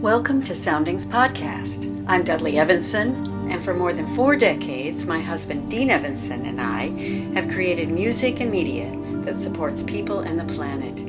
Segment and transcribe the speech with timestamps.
[0.00, 2.04] Welcome to Soundings Podcast.
[2.06, 6.90] I'm Dudley Evanson, and for more than four decades, my husband Dean Evanson and I
[7.34, 8.92] have created music and media
[9.24, 11.00] that supports people and the planet.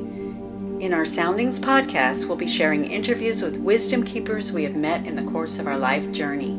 [0.82, 5.16] In our Soundings Podcast, we'll be sharing interviews with wisdom keepers we have met in
[5.16, 6.58] the course of our life journey.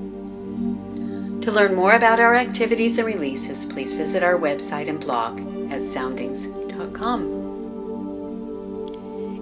[1.41, 5.41] To learn more about our activities and releases, please visit our website and blog
[5.73, 7.40] at soundings.com.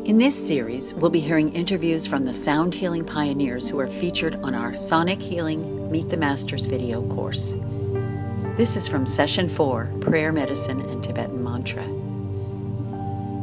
[0.08, 4.36] In this series, we'll be hearing interviews from the sound healing pioneers who are featured
[4.36, 7.54] on our Sonic Healing Meet the Masters video course.
[8.56, 11.86] This is from Session 4 Prayer, Medicine, and Tibetan Mantra.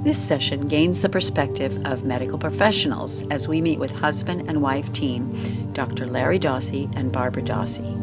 [0.04, 4.92] This session gains the perspective of medical professionals as we meet with husband and wife
[4.92, 6.08] team Dr.
[6.08, 7.94] Larry Dossey and Barbara Dossey.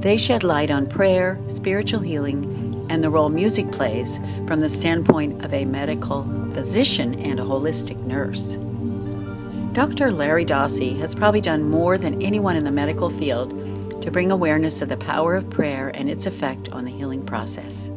[0.00, 5.44] They shed light on prayer, spiritual healing, and the role music plays from the standpoint
[5.44, 8.56] of a medical physician and a holistic nurse.
[9.74, 10.10] Dr.
[10.10, 14.82] Larry Dossey has probably done more than anyone in the medical field to bring awareness
[14.82, 17.90] of the power of prayer and its effect on the healing process.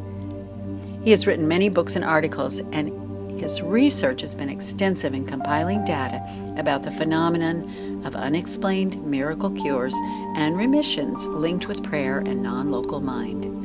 [1.04, 5.84] He has written many books and articles, and his research has been extensive in compiling
[5.84, 6.22] data
[6.56, 9.94] about the phenomenon of unexplained miracle cures
[10.36, 13.55] and remissions linked with prayer and non local mind.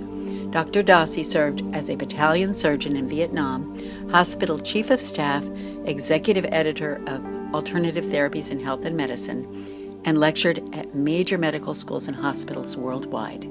[0.52, 0.84] Dr.
[0.84, 3.78] Dossey served as a battalion surgeon in Vietnam,
[4.10, 5.48] hospital chief of staff,
[5.86, 12.10] executive editor of Alternative Therapies in Health and Medicine, and lectured at major medical schools
[12.10, 13.46] and hospitals worldwide.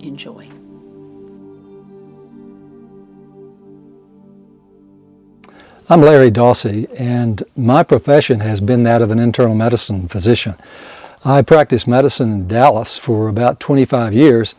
[0.00, 0.48] Enjoy.
[5.88, 10.56] I'm Larry Dossey, and my profession has been that of an internal medicine physician.
[11.24, 14.56] I practiced medicine in Dallas for about 25 years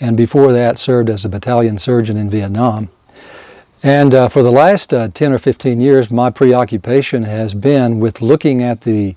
[0.00, 2.88] and before that served as a battalion surgeon in Vietnam.
[3.82, 8.20] And uh, for the last uh, 10 or 15 years, my preoccupation has been with
[8.20, 9.16] looking at the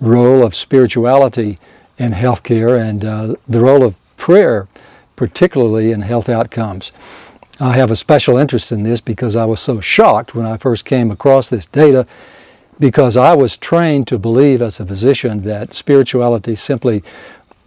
[0.00, 1.58] role of spirituality
[1.98, 4.68] in healthcare and uh, the role of prayer,
[5.16, 6.92] particularly in health outcomes.
[7.58, 10.84] I have a special interest in this because I was so shocked when I first
[10.84, 12.06] came across this data
[12.78, 17.02] because I was trained to believe as a physician that spirituality simply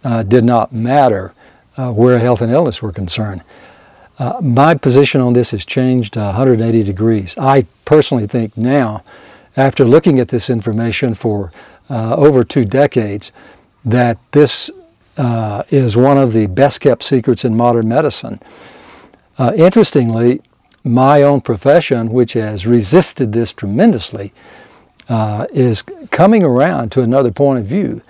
[0.04, 1.34] uh, did not matter
[1.80, 3.42] uh, where health and illness were concerned.
[4.18, 7.34] Uh, my position on this has changed 180 degrees.
[7.38, 9.02] I personally think now,
[9.56, 11.52] after looking at this information for
[11.88, 13.32] uh, over two decades,
[13.84, 14.70] that this
[15.16, 18.40] uh, is one of the best kept secrets in modern medicine.
[19.38, 20.42] Uh, interestingly,
[20.84, 24.32] my own profession, which has resisted this tremendously,
[25.08, 28.02] uh, is coming around to another point of view.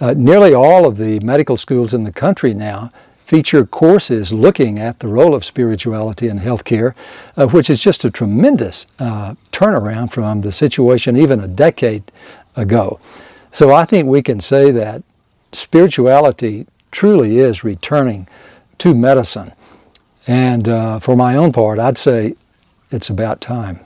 [0.00, 2.92] Uh, nearly all of the medical schools in the country now
[3.28, 6.94] feature courses looking at the role of spirituality in healthcare,
[7.36, 12.10] uh, which is just a tremendous uh, turnaround from the situation even a decade
[12.56, 12.98] ago.
[13.52, 15.02] So I think we can say that
[15.52, 18.26] spirituality truly is returning
[18.78, 19.52] to medicine.
[20.26, 22.34] And uh, for my own part, I'd say
[22.90, 23.80] it's about time.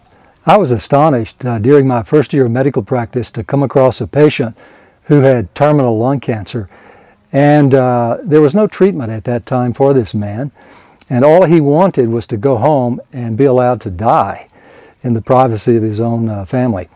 [0.47, 4.07] I was astonished uh, during my first year of medical practice to come across a
[4.07, 4.57] patient
[5.05, 6.69] who had terminal lung cancer.
[7.33, 10.53] And uh, there was no treatment at that time for this man.
[11.09, 14.49] And all he wanted was to go home and be allowed to die
[15.03, 16.89] in the privacy of his own uh, family.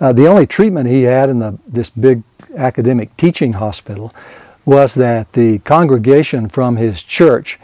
[0.00, 2.22] Uh, the only treatment he had in the, this big
[2.56, 4.12] academic teaching hospital
[4.64, 7.58] was that the congregation from his church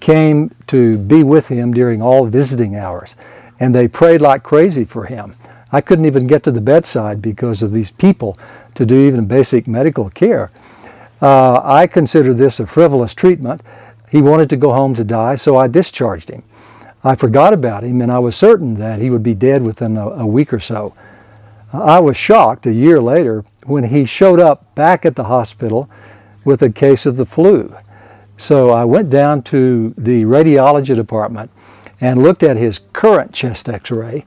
[0.00, 3.14] came to be with him during all visiting hours.
[3.60, 5.34] And they prayed like crazy for him.
[5.70, 8.38] I couldn't even get to the bedside because of these people
[8.74, 10.50] to do even basic medical care.
[11.20, 13.62] Uh, I considered this a frivolous treatment.
[14.10, 16.44] He wanted to go home to die, so I discharged him.
[17.04, 20.08] I forgot about him, and I was certain that he would be dead within a,
[20.08, 20.94] a week or so.
[21.72, 25.90] I was shocked a year later when he showed up back at the hospital
[26.44, 27.76] with a case of the flu.
[28.36, 31.50] So I went down to the radiology department
[32.00, 34.24] and looked at his current chest x ray,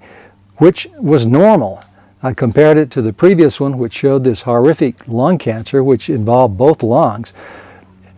[0.57, 1.81] which was normal.
[2.23, 6.57] I compared it to the previous one, which showed this horrific lung cancer, which involved
[6.57, 7.33] both lungs.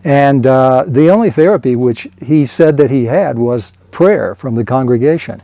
[0.04, 4.64] And uh, the only therapy which he said that he had was prayer from the
[4.64, 5.42] congregation.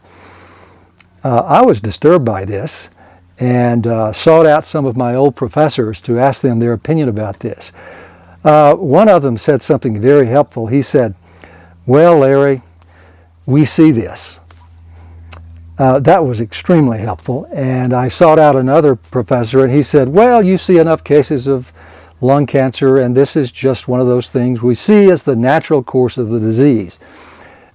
[1.24, 2.90] Uh, I was disturbed by this
[3.38, 7.40] and uh, sought out some of my old professors to ask them their opinion about
[7.40, 7.72] this.
[8.44, 10.66] Uh, one of them said something very helpful.
[10.66, 11.14] He said,
[11.86, 12.62] Well, Larry,
[13.46, 14.39] we see this.
[15.80, 17.48] Uh, that was extremely helpful.
[17.54, 21.72] And I sought out another professor, and he said, Well, you see enough cases of
[22.20, 25.82] lung cancer, and this is just one of those things we see as the natural
[25.82, 26.98] course of the disease.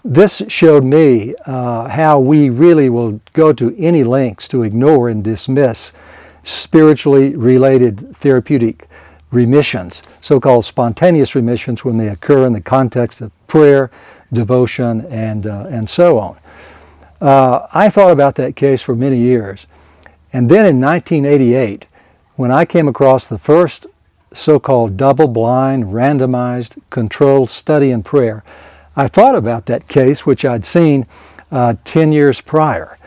[0.04, 5.24] This showed me uh, how we really will go to any lengths to ignore and
[5.24, 5.92] dismiss
[6.44, 8.88] spiritually related therapeutic
[9.32, 13.90] remissions, so-called spontaneous remissions when they occur in the context of prayer,
[14.32, 16.38] devotion, and, uh, and so on.
[17.22, 19.68] Uh, I thought about that case for many years.
[20.34, 21.86] And then in 1988,
[22.36, 23.88] when I came across the first
[24.34, 28.44] so-called double-blind, randomized, controlled study in prayer,
[28.96, 31.06] I thought about that case, which I'd seen
[31.52, 32.98] uh, 10 years prior.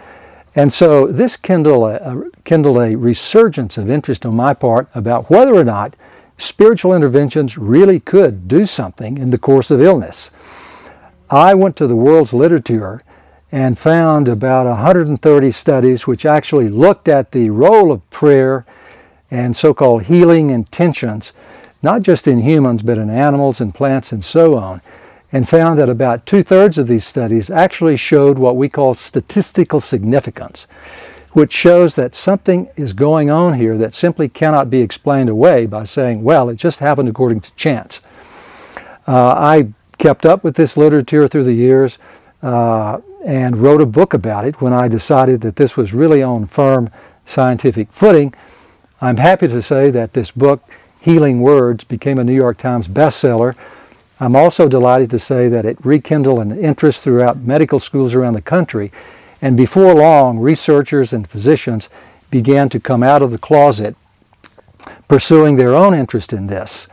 [0.54, 5.54] And so this kindled a, kindled a resurgence of interest on my part about whether
[5.54, 5.94] or not
[6.38, 10.30] spiritual interventions really could do something in the course of illness.
[11.30, 13.02] I went to the world's literature
[13.50, 18.66] and found about 130 studies which actually looked at the role of prayer
[19.30, 21.32] and so-called healing intentions,
[21.82, 24.80] not just in humans, but in animals and plants and so on,
[25.32, 30.66] and found that about two-thirds of these studies actually showed what we call statistical significance,
[31.32, 35.84] which shows that something is going on here that simply cannot be explained away by
[35.84, 38.00] saying, well, it just happened according to chance.
[39.06, 39.68] Uh, I
[39.98, 41.98] kept up with this literature through the years
[42.42, 46.46] uh, and wrote a book about it when I decided that this was really on
[46.46, 46.90] firm
[47.24, 48.34] scientific footing
[49.00, 50.60] I'm happy to say that this book,
[51.00, 53.54] Healing Words, became a New York Times bestseller.
[54.18, 58.42] I'm also delighted to say that it rekindled an interest throughout medical schools around the
[58.42, 58.90] country.
[59.40, 61.88] And before long, researchers and physicians
[62.28, 63.94] began to come out of the closet
[65.06, 66.88] pursuing their own interest in this.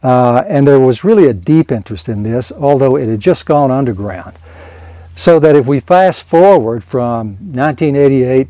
[0.00, 3.72] Uh, and there was really a deep interest in this, although it had just gone
[3.72, 4.36] underground.
[5.22, 8.48] So that if we fast forward from 1988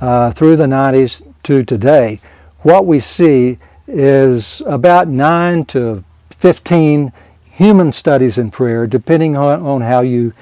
[0.00, 2.18] uh, through the 90s to today,
[2.62, 7.12] what we see is about 9 to 15
[7.44, 10.32] human studies in prayer, depending on, on how you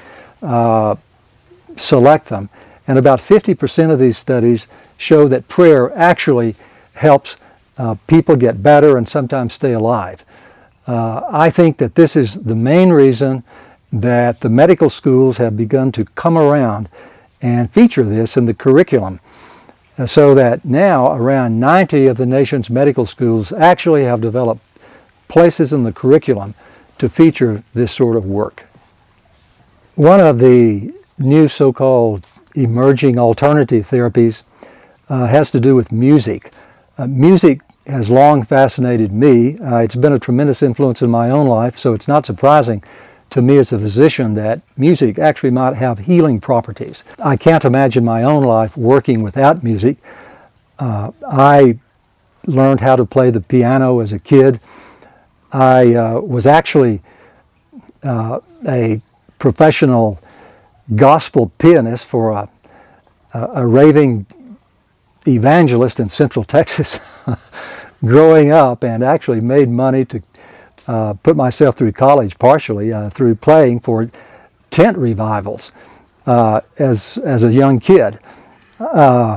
[0.40, 0.94] uh,
[1.76, 2.48] select them.
[2.86, 6.54] And about 50% of these studies show that prayer actually
[6.94, 7.36] helps
[7.76, 10.24] uh, people get better and sometimes stay alive.
[10.86, 13.44] Uh, I think that this is the main reason
[13.92, 16.88] that the medical schools have begun to come around
[17.40, 19.20] and feature this in the curriculum.
[19.96, 24.62] Uh, so that now around 90 of the nation's medical schools actually have developed
[25.28, 26.54] places in the curriculum
[26.98, 28.66] to feature this sort of work.
[29.94, 34.42] One of the new so-called emerging alternative therapies
[35.08, 36.52] uh, has to do with music.
[36.96, 39.58] Uh, music has long fascinated me.
[39.58, 42.82] Uh, it's been a tremendous influence in my own life, so it's not surprising
[43.30, 47.04] to me as a physician that music actually might have healing properties.
[47.22, 49.98] I can't imagine my own life working without music.
[50.78, 51.78] Uh, I
[52.46, 54.60] learned how to play the piano as a kid.
[55.52, 57.02] I uh, was actually
[58.02, 59.00] uh, a
[59.38, 60.18] professional
[60.94, 62.48] gospel pianist for a,
[63.34, 64.26] a, a raving
[65.26, 66.98] evangelist in Central Texas
[68.04, 70.22] growing up and actually made money to
[70.88, 74.10] uh, put myself through college partially uh, through playing for
[74.70, 75.70] tent revivals
[76.26, 78.18] uh, as, as a young kid.
[78.80, 79.36] Uh,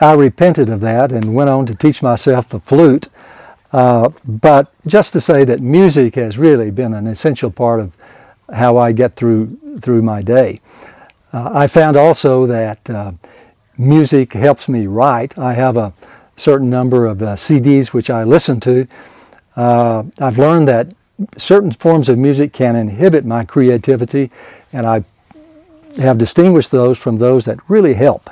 [0.00, 3.08] I repented of that and went on to teach myself the flute.
[3.72, 7.94] Uh, but just to say that music has really been an essential part of
[8.52, 10.60] how I get through through my day.
[11.32, 13.16] I found also that
[13.78, 15.38] music helps me write.
[15.38, 15.94] I have a
[16.36, 18.86] certain number of CDs which I listen to
[19.56, 20.88] uh, I've learned that
[21.36, 24.30] certain forms of music can inhibit my creativity,
[24.72, 25.04] and I
[25.98, 28.30] have distinguished those from those that really help.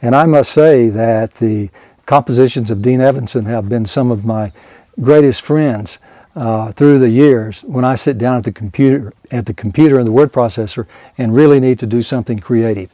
[0.00, 1.70] And I must say that the
[2.06, 4.52] compositions of Dean Evanson have been some of my
[5.00, 5.98] greatest friends
[6.36, 10.06] uh, through the years when I sit down at the computer at the computer and
[10.06, 12.90] the word processor and really need to do something creative.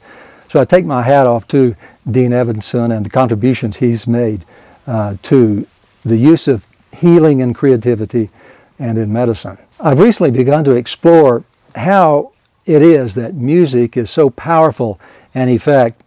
[0.48, 1.74] So I take my hat off to
[2.10, 4.44] Dean Evanson and the contributions he's made
[4.86, 5.66] uh, to
[6.04, 6.66] the use of
[7.00, 8.30] healing and creativity
[8.78, 9.58] and in medicine.
[9.80, 12.32] I've recently begun to explore how
[12.66, 15.00] it is that music is so powerful
[15.34, 16.02] an effect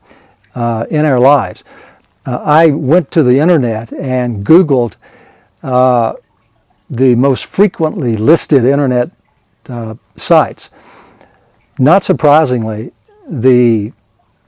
[0.56, 1.64] uh, in our lives.
[2.26, 4.96] Uh, I went to the internet and Googled
[5.62, 6.14] uh,
[6.90, 9.12] the most frequently listed internet
[9.68, 10.70] uh, sites.
[11.80, 12.92] Not surprisingly,
[13.28, 13.94] the,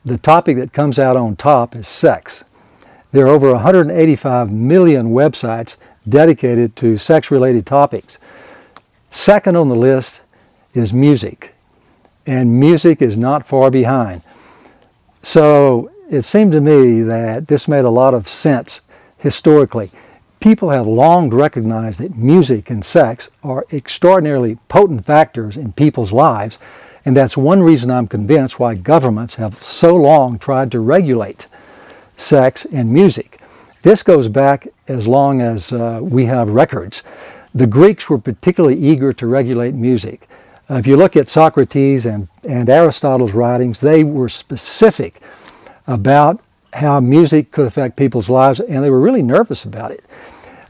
[0.04, 2.44] the topic that comes out on top is sex.
[3.12, 5.75] There are over 185 million websites
[6.07, 8.17] dedicated to sex-related topics.
[9.12, 10.21] Second on the list
[10.74, 11.53] is music,
[12.25, 14.21] and music is not far behind.
[15.21, 18.81] So it seemed to me that this made a lot of sense
[19.17, 19.91] historically.
[20.39, 26.59] People have long recognized that music and sex are extraordinarily potent factors in people's lives,
[27.03, 31.47] and that's one reason I'm convinced why governments have so long tried to regulate
[32.17, 33.39] sex, and music.
[33.86, 37.04] This goes back as long as uh, we have records.
[37.54, 40.27] The Greeks were particularly eager to regulate music.
[40.68, 45.22] Uh, if you look at Socrates and, and Aristotle's writings, they were specific
[45.86, 46.42] about
[46.74, 50.04] how music could affect people's lives, and they were really nervous about it.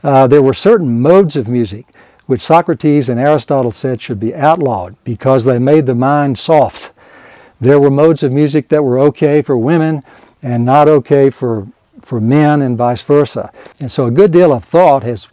[0.04, 1.86] Uh, there were certain modes of music
[2.26, 6.92] which Socrates and Aristotle said should be outlawed because they made the mind soft.
[7.62, 10.04] There were modes of music that were okay for women
[10.44, 11.70] and not okay for,
[12.06, 13.52] for men and vice versa.
[13.80, 15.28] And so a good deal of thought has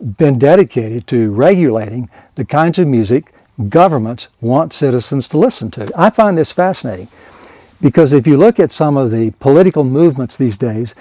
[0.00, 3.32] been dedicated to regulating the kinds of music
[3.68, 5.88] governments want citizens to listen to.
[5.96, 7.08] I find this fascinating
[7.80, 10.94] because if you look at some of the political movements these days,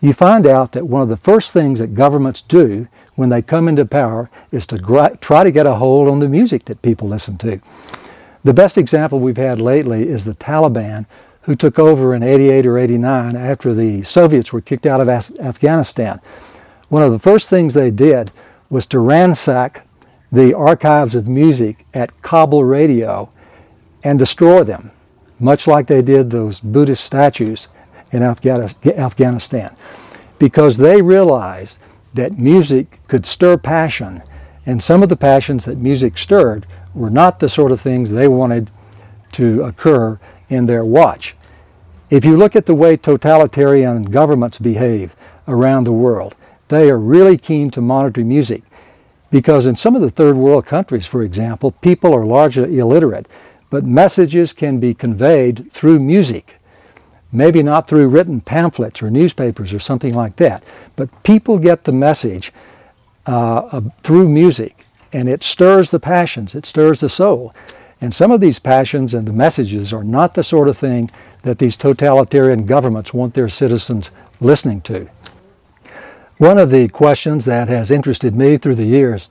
[0.00, 3.68] you find out that one of the first things that governments do when they come
[3.68, 4.78] into power is to
[5.20, 7.60] try to get a hold on the music that people listen to.
[8.42, 11.04] The best example we've had lately is the Taliban,
[11.50, 16.20] who took over in 88 or 89 after the Soviets were kicked out of Afghanistan.
[16.90, 18.30] One of the first things they did
[18.68, 19.84] was to ransack
[20.30, 23.28] the archives of music at Kabul radio
[24.04, 24.92] and destroy them,
[25.40, 27.66] much like they did those Buddhist statues
[28.12, 29.74] in Afghanistan,
[30.38, 31.80] because they realized
[32.14, 34.22] that music could stir passion,
[34.64, 36.64] and some of the passions that music stirred
[36.94, 38.70] were not the sort of things they wanted
[39.32, 41.34] to occur in their watch.
[42.10, 45.14] If you look at the way totalitarian governments behave
[45.46, 46.34] around the world,
[46.66, 48.62] they are really keen to monitor music
[49.30, 53.28] because in some of the third world countries, for example, people are largely illiterate,
[53.70, 56.56] but messages can be conveyed through music.
[57.32, 60.64] Maybe not through written pamphlets or newspapers or something like that,
[60.96, 62.52] but people get the message
[63.26, 67.54] uh, through music, and it stirs the passions, it stirs the soul.
[68.00, 71.10] And some of these passions and the messages are not the sort of thing
[71.42, 75.08] that these totalitarian governments want their citizens listening to.
[76.38, 79.28] One of the questions that has interested me through the years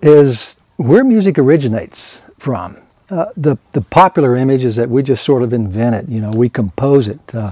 [0.00, 2.78] is where music originates from.
[3.10, 6.30] Uh, the, the popular image is that we just sort of invent it, you know,
[6.30, 7.20] we compose it.
[7.34, 7.50] Uh,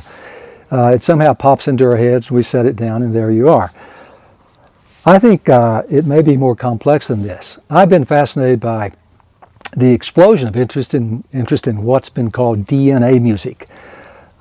[0.70, 3.72] uh, it somehow pops into our heads, we set it down, and there you are.
[5.04, 7.58] I think uh, it may be more complex than this.
[7.70, 8.92] I've been fascinated by
[9.70, 13.68] the explosion of interest in, interest in what's been called DNA music.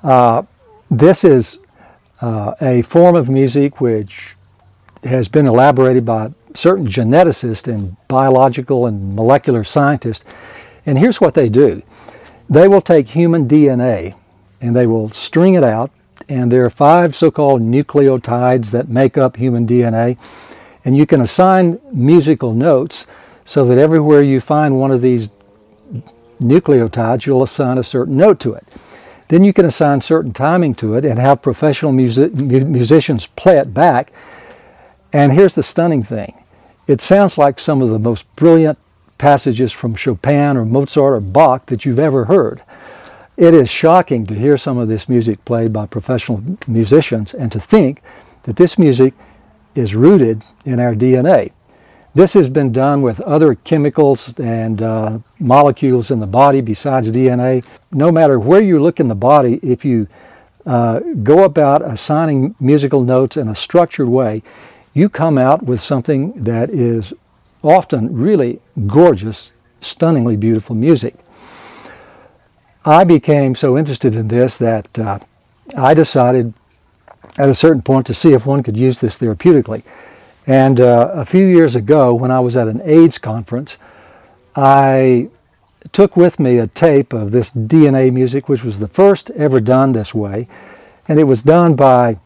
[0.02, 0.42] Uh,
[0.90, 1.58] this is
[2.20, 4.36] uh, a form of music which
[5.04, 10.24] has been elaborated by certain geneticists and biological and molecular scientists
[10.86, 11.82] and here's what they do
[12.48, 14.14] they will take human DNA
[14.60, 15.90] and they will string it out,
[16.28, 20.16] and there are five so called nucleotides that make up human DNA.
[20.84, 23.06] And you can assign musical notes
[23.46, 25.30] so that everywhere you find one of these
[26.40, 28.66] nucleotides, you'll assign a certain note to it.
[29.28, 33.72] Then you can assign certain timing to it and have professional music, musicians play it
[33.72, 34.12] back.
[35.12, 36.34] And here's the stunning thing
[36.86, 38.78] it sounds like some of the most brilliant
[39.18, 42.62] passages from Chopin or Mozart or Bach that you've ever heard.
[43.36, 47.60] It is shocking to hear some of this music played by professional musicians and to
[47.60, 48.02] think
[48.42, 49.14] that this music
[49.74, 51.52] is rooted in our DNA.
[52.16, 57.62] This has been done with other chemicals and uh, molecules in the body besides DNA.
[57.92, 60.08] No matter where you look in the body, if you
[60.64, 64.42] uh, go about assigning musical notes in a structured way,
[64.94, 67.12] you come out with something that is
[67.62, 71.16] often really gorgeous, stunningly beautiful music.
[72.86, 75.18] I became so interested in this that uh,
[75.76, 76.54] I decided
[77.36, 79.82] at a certain point to see if one could use this therapeutically.
[80.46, 83.78] And uh, a few years ago, when I was at an AIDS conference,
[84.54, 85.28] I
[85.92, 89.92] took with me a tape of this DNA music, which was the first ever done
[89.92, 90.46] this way.
[91.08, 92.18] And it was done by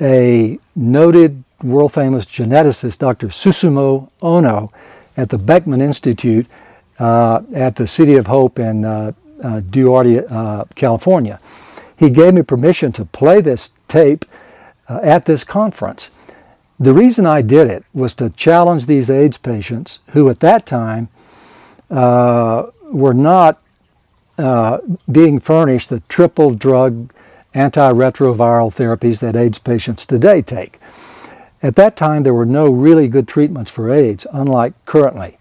[0.00, 3.28] a noted world famous geneticist, Dr.
[3.28, 4.70] Susumu Ohno,
[5.16, 6.46] at the Beckman Institute
[6.98, 9.12] uh, at the City of Hope in uh,
[9.42, 11.40] uh, Duarte, uh, California.
[11.96, 14.24] He gave me permission to play this tape
[14.88, 16.10] uh, at this conference.
[16.80, 21.08] The reason I did it was to challenge these AIDS patients who at that time
[21.90, 23.60] uh, were not
[25.10, 27.12] being furnished the triple drug
[27.54, 30.78] antiretroviral therapies that AIDS patients today take.
[31.62, 35.38] At that time, there were no really good treatments for AIDS, unlike currently.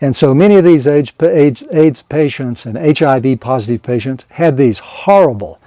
[0.00, 4.78] And so many of these AIDS, AIDS, AIDS patients and HIV positive patients had these
[4.78, 5.58] horrible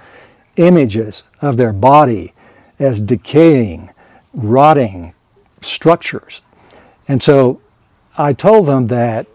[0.56, 2.32] images of their body
[2.78, 3.90] as decaying,
[4.34, 5.14] rotting
[5.60, 6.40] structures.
[7.08, 7.60] And so
[8.16, 9.26] I told them that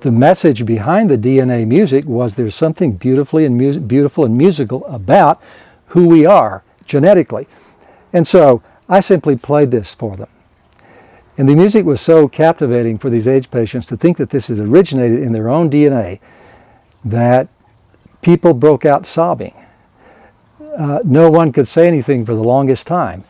[0.00, 4.84] the message behind the DNA music was there's something beautifully and mu- beautiful and musical
[4.86, 5.40] about
[5.88, 7.46] who we are genetically.
[8.12, 10.28] And so I simply played this for them.
[11.36, 14.58] And the music was so captivating for these AIDS patients to think that this had
[14.58, 16.20] originated in their own DNA
[17.04, 17.48] that
[18.22, 19.54] people broke out sobbing.
[20.76, 23.24] Uh, no one could say anything for the longest time.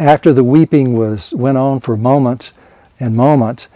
[0.00, 2.54] After the weeping was went on for moments
[2.98, 3.68] and moments,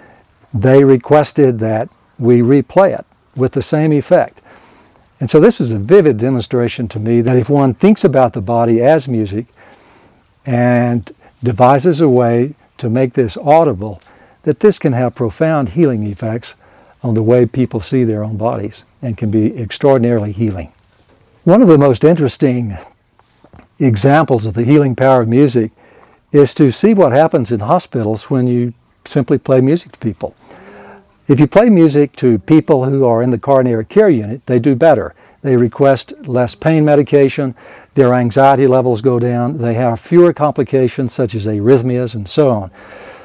[0.54, 3.04] they requested that we replay it
[3.36, 4.40] with the same effect.
[5.20, 8.40] And so this is a vivid demonstration to me that if one thinks about the
[8.40, 9.44] body as music
[10.46, 11.12] and
[11.42, 14.00] devises a way to make this audible,
[14.44, 16.54] that this can have profound healing effects
[17.02, 20.72] on the way people see their own bodies and can be extraordinarily healing.
[21.44, 22.78] One of the most interesting
[23.78, 25.70] examples of the healing power of music
[26.34, 28.74] is to see what happens in hospitals when you
[29.04, 30.34] simply play music to people.
[31.28, 34.74] If you play music to people who are in the coronary care unit, they do
[34.74, 35.14] better.
[35.42, 37.54] They request less pain medication,
[37.94, 42.70] their anxiety levels go down, they have fewer complications such as arrhythmias and so on.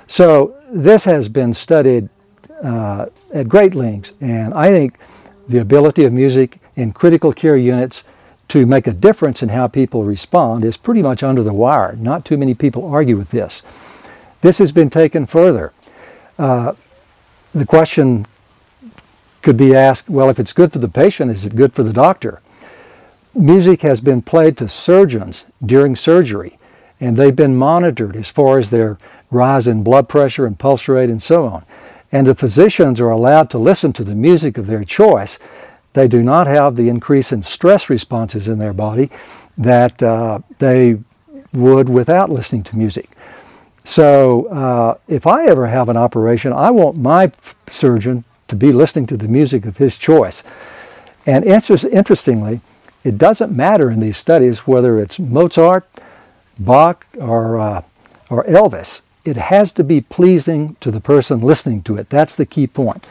[0.07, 2.09] So this has been studied
[2.63, 4.99] uh, at great lengths, and I think
[5.47, 8.03] the ability of music in critical care units
[8.49, 11.95] to make a difference in how people respond is pretty much under the wire.
[11.95, 13.61] Not too many people argue with this.
[14.41, 15.71] This has been taken further.
[16.37, 16.73] Uh,
[17.53, 18.25] the question
[19.41, 21.93] could be asked, well, if it's good for the patient, is it good for the
[21.93, 22.41] doctor?
[23.35, 26.57] Music has been played to surgeons during surgery,
[26.99, 28.97] and they've been monitored as far as their
[29.31, 31.63] rise in blood pressure and pulse rate and so on.
[32.11, 35.37] And the physicians are allowed to listen to the music of their choice.
[35.93, 39.09] They do not have the increase in stress responses in their body
[39.57, 40.99] that uh, they
[41.53, 43.09] would without listening to music.
[43.83, 47.31] So uh, if I ever have an operation, I want my
[47.67, 50.43] surgeon to be listening to the music of his choice.
[51.25, 52.61] And interestingly,
[53.03, 55.87] it doesn't matter in these studies whether it's Mozart,
[56.59, 57.81] Bach, or, uh,
[58.29, 59.01] or Elvis.
[59.25, 62.09] It has to be pleasing to the person listening to it.
[62.09, 63.07] That's the key point.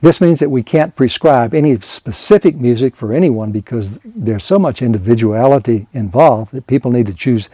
[0.00, 4.80] This means that we can't prescribe any specific music for anyone because there's so much
[4.80, 7.50] individuality involved that people need to choose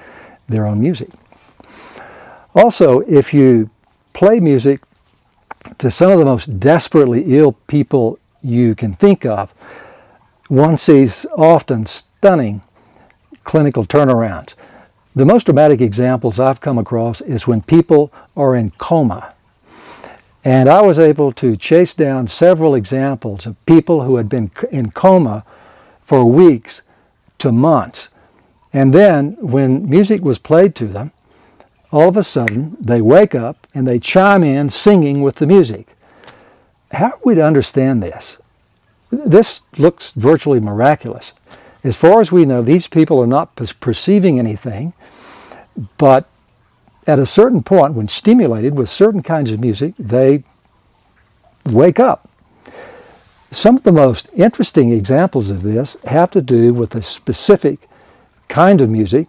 [0.49, 1.09] their own music.
[2.55, 3.69] Also, if you
[4.13, 4.81] play music
[5.79, 9.53] to some of the most desperately ill people you can think of,
[10.49, 12.63] one sees often stunning
[13.43, 14.55] clinical turnarounds.
[15.17, 19.33] The most dramatic examples I've come across is when people are in coma.
[20.47, 24.93] And I was able to chase down several examples of people who had been in
[24.93, 25.45] coma
[26.05, 26.83] for weeks
[27.39, 28.07] to months.
[28.73, 31.11] And then when music was played to them,
[31.91, 35.97] all of a sudden they wake up and they chime in singing with the music.
[36.93, 38.37] How are we to understand this?
[39.11, 41.33] This looks virtually miraculous.
[41.83, 44.93] As far as we know, these people are not perceiving anything,
[45.99, 46.31] but
[47.07, 50.42] at a certain point, when stimulated with certain kinds of music, they
[51.64, 52.29] wake up.
[53.51, 57.88] Some of the most interesting examples of this have to do with a specific
[58.49, 59.29] kind of music,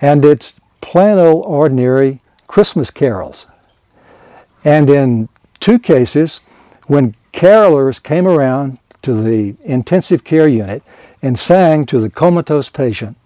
[0.00, 3.46] and it's plain old ordinary Christmas carols.
[4.64, 5.28] And in
[5.60, 6.40] two cases,
[6.86, 10.82] when carolers came around to the intensive care unit
[11.22, 13.16] and sang to the comatose patient,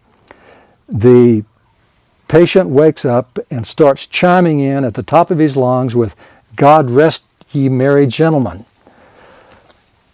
[0.89, 1.45] the
[2.29, 6.15] patient wakes up and starts chiming in at the top of his lungs with,
[6.55, 8.65] God rest ye merry gentlemen.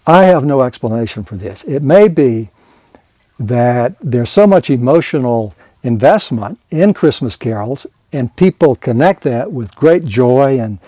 [0.07, 1.62] I have no explanation for this.
[1.64, 2.48] It may be
[3.38, 10.05] that there's so much emotional investment in Christmas carols, and people connect that with great
[10.05, 10.79] joy and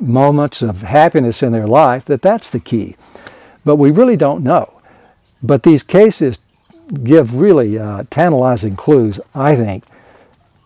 [0.00, 2.96] moments of happiness in their life, that that's the key.
[3.64, 4.80] But we really don't know.
[5.42, 6.40] But these cases
[7.04, 9.84] give really uh, tantalizing clues, I think,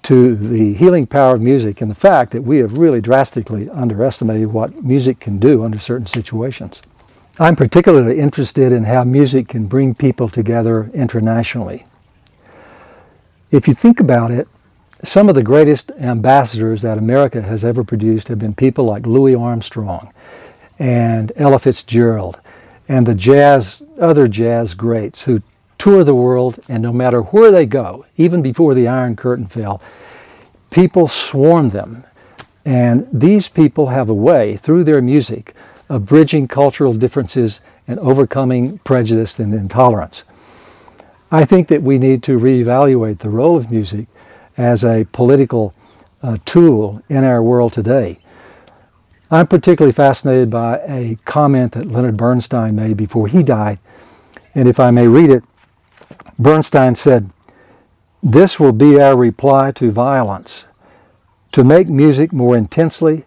[0.07, 4.53] to the healing power of music and the fact that we have really drastically underestimated
[4.53, 6.81] what music can do under certain situations.
[7.41, 11.87] I'm particularly interested in how music can bring people together internationally.
[13.51, 14.47] If you think about it,
[15.03, 19.35] some of the greatest ambassadors that America has ever produced have been people like Louis
[19.35, 20.13] Armstrong
[20.79, 22.39] and Ella Fitzgerald
[22.89, 25.43] and the jazz, other jazz greats who
[25.79, 29.81] tour the world and no matter where they go, even before the Iron Curtain fell,
[30.71, 32.05] people swarm them.
[32.65, 35.55] And these people have a way, through their music,
[35.89, 40.25] of bridging cultural differences and overcoming prejudice and intolerance.
[41.31, 44.07] I think that we need to reevaluate the role of music
[44.57, 45.75] as a political
[46.23, 48.19] uh, tool in our world today.
[49.31, 53.79] I'm particularly fascinated by a comment that Leonard Bernstein made before he died,
[54.55, 55.43] and if I may read it,
[56.39, 57.31] Bernstein said,
[58.23, 60.65] This will be our reply to violence,
[61.53, 63.25] to make music more intensely,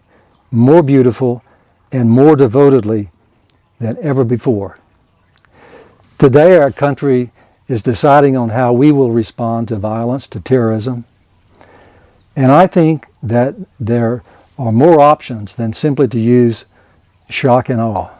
[0.50, 1.42] more beautiful,
[1.90, 3.10] and more devotedly
[3.78, 4.78] than ever before.
[6.18, 7.32] Today, our country
[7.66, 11.04] is deciding on how we will respond to violence, to terrorism.
[12.36, 14.22] And I think that there
[14.58, 16.64] are more options than simply to use
[17.28, 18.10] shock and awe.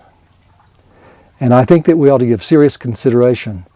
[1.38, 3.66] And I think that we ought to give serious consideration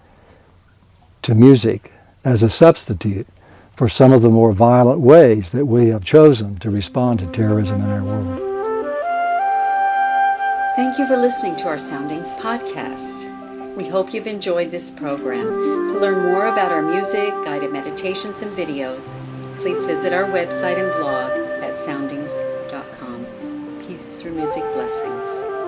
[1.25, 1.91] to music
[2.25, 3.27] as a substitute
[3.75, 7.81] for some of the more violent ways that we have chosen to respond to terrorism
[7.81, 8.41] in our world.
[10.77, 13.31] Thank you for listening to our Soundings podcast.
[13.75, 15.47] We hope you've enjoyed this program.
[15.47, 19.17] To learn more about our music, guided meditations, and videos,
[19.59, 21.33] please visit our website and blog
[21.63, 23.27] at soundings.com.
[23.87, 25.63] Peace through music blessings.